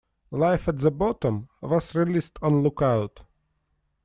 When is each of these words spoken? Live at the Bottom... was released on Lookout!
Live 0.31 0.67
at 0.67 0.79
the 0.79 0.89
Bottom... 0.89 1.47
was 1.61 1.93
released 1.93 2.39
on 2.41 2.63
Lookout! 2.63 3.21